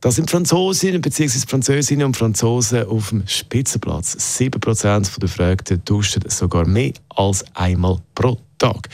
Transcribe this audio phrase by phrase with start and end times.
[0.00, 1.46] Das sind Franzosinnen bzw.
[1.46, 4.16] Französinnen und Franzosen auf dem Spitzenplatz.
[4.16, 8.88] 7% der Befragten duschen sogar mehr als einmal pro Tag.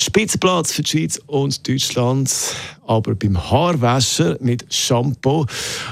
[0.00, 2.32] Spitzenplatz für die Schweiz und Deutschland,
[2.86, 5.44] aber beim Haarwaschen mit Shampoo.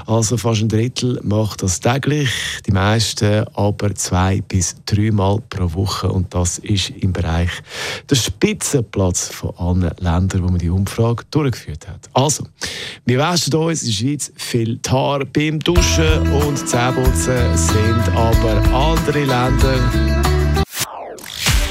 [0.07, 2.31] Also fast ein Drittel macht das täglich,
[2.67, 6.09] die meisten aber zwei bis dreimal pro Woche.
[6.09, 7.51] Und das ist im Bereich
[8.09, 12.09] der Spitzenplatz von allen Ländern, wo man die Umfrage durchgeführt hat.
[12.13, 12.45] Also,
[13.05, 18.63] wir waschen uns in der Schweiz viel die Haare beim Duschen und Zähneputzen, sind aber
[18.73, 20.26] andere Länder